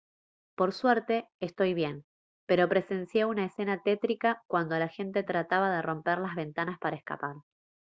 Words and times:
por 0.57 0.73
suerte 0.73 1.27
estoy 1.39 1.75
bien 1.75 2.05
pero 2.47 2.67
presencié 2.67 3.25
una 3.25 3.45
escena 3.45 3.83
tétrica 3.83 4.41
cuando 4.49 4.79
la 4.79 4.87
gente 4.87 5.21
trataba 5.21 5.69
de 5.69 5.83
romper 5.83 6.17
las 6.17 6.33
ventanas 6.35 6.79
para 6.79 6.95
escapar 6.95 7.35